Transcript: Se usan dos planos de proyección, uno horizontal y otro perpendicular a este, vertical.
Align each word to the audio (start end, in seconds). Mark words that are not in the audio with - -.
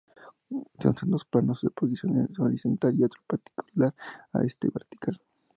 Se 0.79 0.89
usan 0.89 1.11
dos 1.11 1.25
planos 1.25 1.61
de 1.61 1.69
proyección, 1.69 2.13
uno 2.17 2.45
horizontal 2.45 2.95
y 2.97 3.03
otro 3.03 3.21
perpendicular 3.27 3.93
a 4.33 4.39
este, 4.41 4.67
vertical. 4.67 5.21